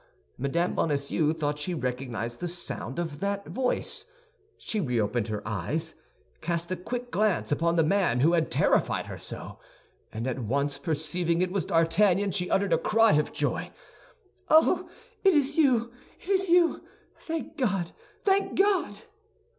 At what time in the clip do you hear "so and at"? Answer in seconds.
9.19-10.39